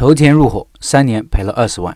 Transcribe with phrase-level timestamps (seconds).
[0.00, 1.94] 投钱入伙，三年赔了二十万。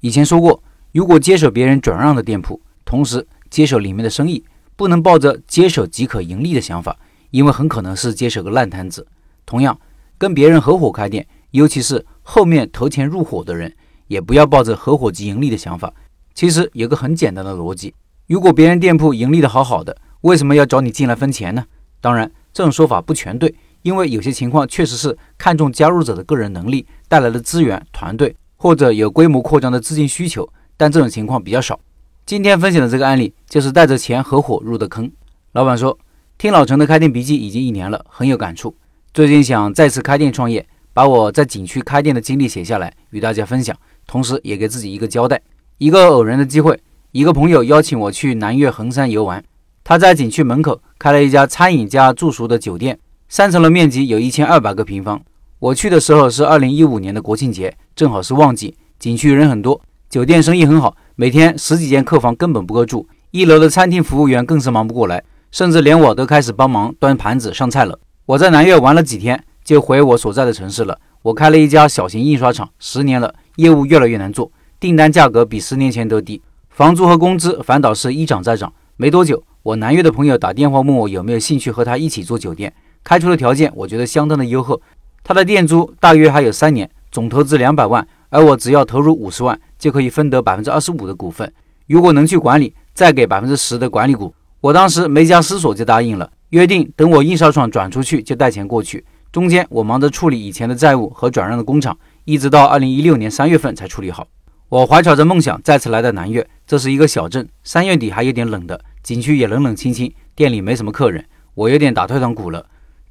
[0.00, 0.62] 以前说过，
[0.92, 4.42] 如果接手别人转让的店铺，同时接手里面的生意，
[4.76, 6.96] 不能抱着接手即可盈利的想法，
[7.32, 9.06] 因为很可能是接手个烂摊子。
[9.44, 9.78] 同样，
[10.16, 13.70] 跟别人合伙开店，尤其是后面投钱入伙的人，
[14.06, 15.92] 也不要抱着合伙即盈利的想法。
[16.32, 17.92] 其实有个很简单的逻辑：
[18.26, 21.66] 如果别人店铺盈利的好好的，为什么要找你进来分钱呢？
[22.00, 23.54] 当然，这种说法不全对。
[23.84, 31.78] 因为有些情况确实是看重加入者的个人能力带来的资源、团队或者有规模扩张的资金需求，但这种情况比较少。
[32.24, 35.10] 今天分享的这个案例就是带着钱合伙入的坑。
[35.52, 35.98] 老板说，
[36.38, 38.74] 听老陈的开店笔记已经一年了，很有感触。
[39.12, 43.76] 最近想再次开店创业，把我在景区开店的经历写下来与大家分享，
[44.06, 45.38] 同时也给自己一个交代。
[45.76, 46.80] 一个偶然的机会，
[47.12, 49.44] 一个朋友邀请我去南岳衡山游玩，
[49.84, 52.98] 他在景区门口开了一家餐饮加住宿的酒店。
[53.36, 55.20] 三层楼面积有一千二百个平方。
[55.58, 63.08] 我去的时候是二零一五年的国庆节，正好是旺季，景区人很多，酒店生意很好，每天十几间客房根本不够住。
[63.32, 67.98] 一楼的餐厅服务员更是忙不过来，甚至连我都开始帮忙端盘子上菜了。
[68.24, 70.96] 我在南岳玩了几天，就回我所在的城市了。
[71.22, 78.72] 我开了一家小型印刷厂，十年了，业务越来越难做，订单价格比十年前都低，房租和工资反倒是一涨再涨。
[78.96, 82.72] 没多久，我南岳的朋友打电话问我有没有兴趣和他一起做酒店。
[83.04, 84.80] 开出的条件我觉得相当的优厚，
[85.22, 91.52] 他的店租大约还有三年，总投资两百万，而我只要投入五十万就可以分得百分之二十五的股份。
[91.86, 94.34] 如果能去管理，再给百分之十的管理股。
[94.62, 99.04] 我当时没加思索就答应了，约定等我印刷厂转出去就带钱过去。
[99.30, 104.26] 中间我忙着处理以前的债务和转让的工厂，一直到二零一六年三月份才处理好。
[104.70, 111.22] 我怀揣着梦想再次来到南岳，这是一个小镇，三月底还有点冷的，景区也冷冷清清，店里没什么客人，
[111.54, 112.64] 我有点打退堂鼓了。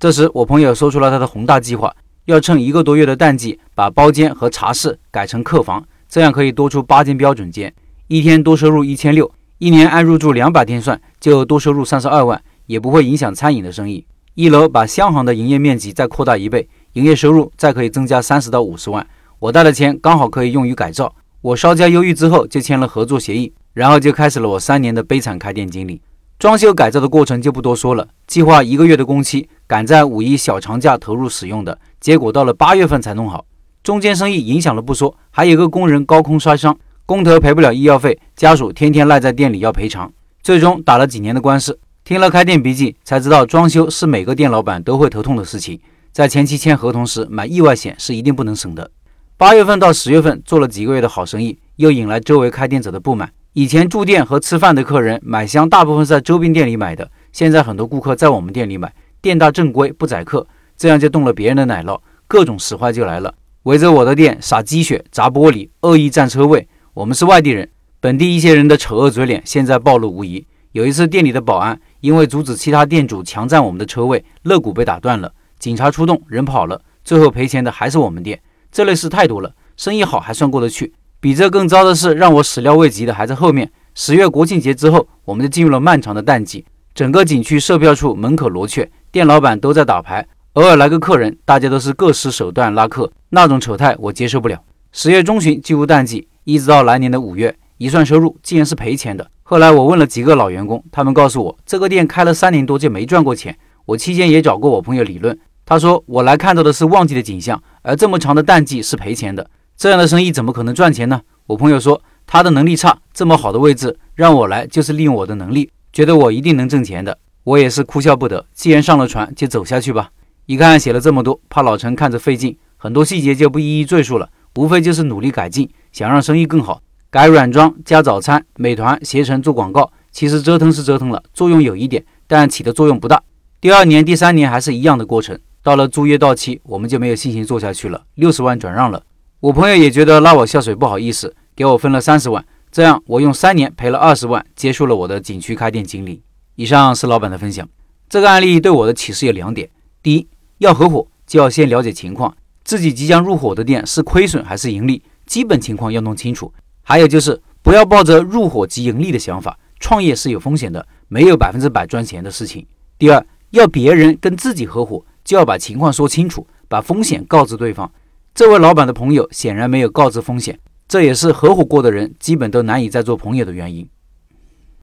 [0.03, 7.73] 这时，我朋友说出了他的宏大计划，要趁一个多月的淡季，把包间和茶室改成客房，这样可以多出八间标准间，
[8.09, 14.05] 一天多收入一千六，一年按入住两百天算，就多收入三十二万，也不会影响餐饮的生意。
[14.33, 19.07] 一楼把香行的营业面积再扩大一倍，营业收入再可以增加三十到五十万。
[19.39, 21.15] 我带的钱刚好可以用于改造。
[21.39, 26.01] 我稍加犹豫之后，就签了合作协议，然后就开始了我三年的悲惨开店经历。
[26.43, 29.47] 装修改造的过程就不多说了，计划一个月的工期。
[29.65, 33.45] 赶在五一小长假投入使用的，结果到了八月份才弄好，
[33.81, 40.11] 中间生意影响了不说，还有个工人高空摔伤，工头赔不了医药费，家属天天赖在店里要赔偿，
[40.43, 41.79] 最终打了几年的官司。
[42.03, 45.79] 听了开店笔记才知道，装修是每个店老板都会头痛的事情，
[46.11, 48.91] 在前期签合同时买意外险是一定不能省的。
[49.37, 53.31] 八月份到十月份做了几个月的好生意，又引来周围开店者的不满。
[53.55, 58.91] 以前住店和吃饭的客人买香大部分在周边店里买的，现在很多顾客在我们店里买。
[59.21, 66.67] 店大正规不宰客，这样就动了别人的奶酪，各种使坏就来了，围着我的店撒鸡血、砸玻璃，恶意占车位。
[66.95, 67.69] 我们是外地人，
[67.99, 70.43] 本地一些人的丑恶嘴脸现在暴露无遗。
[70.71, 78.41] 有一次店里的保安因为阻止其他店主强占我们的车位，肋骨被打断了，警察出动，人跑了，最后赔钱的还是我们店。
[78.71, 80.91] 这类事太多了，生意好还算过得去，
[81.23, 83.71] 比这更糟的是让我始料未及的还在后面。
[83.95, 88.91] 十月国庆节之后，我们就进入了漫长的淡季，整个景区售票处门口罗雀。
[89.09, 94.61] 店老板都在打牌，偶尔来个客人，大家都是各施手段拉客，那种丑态我接受不了。
[94.91, 99.25] 十月中旬进入淡季，一直到来年的五月，一算收入竟然是赔钱的。
[99.43, 103.57] 后来我问了几个老员工，他们告诉我，这个店开了三年多就没赚过钱。
[103.85, 109.49] 我期间也找过我朋友理论，他说我来看到的是旺季的景象，而这么长的淡季是赔钱的，
[109.83, 111.19] 这样的生意怎么可能赚钱呢？
[111.45, 117.17] 我朋友说他的能力差，这么好的位置让我来就是利用我的能力，觉得我一定能挣钱的。
[117.43, 120.09] 我也是哭笑不得，既然上了船，就走下去吧。
[120.45, 129.91] 一看写了这么多，怕老陈看着费劲，很多细节就不一一赘述了，无非就是努力改进，想让生意更好，改软装、加早餐、美团、携程做广告。
[130.13, 133.21] 其实折腾是折腾了，作用有一点，但起的作用不大。
[133.59, 139.03] 第二年、第三年还是一样的过程，到了租约到期，我们就没有信心做下去了，六十万转让了。
[139.43, 146.21] 我朋友也觉得拉我下水不好意思，给我分了三十万，这样我用三年赔了二十万，结束了我的景区开店经历。
[146.55, 147.67] 以上是老板的分享。
[148.07, 149.69] 这个案例对我的启示有两点：
[150.01, 150.25] 第一，
[150.59, 152.33] 要合伙就要先了解情况，
[152.63, 156.53] 自己即将入伙的店是亏损还是盈利，基本情况要弄清楚。
[156.81, 162.65] 还有就是不要抱着入伙即盈利的想法，创业是有风险的，没有百分之百赚钱的事情。
[162.97, 167.91] 第二，要别人跟自己合伙，就要把情况说清楚，把风险告知对方。
[168.35, 173.87] 这位老板的朋友显然没有告知风险，这也是合伙过的人基本都难以再做朋友的原因。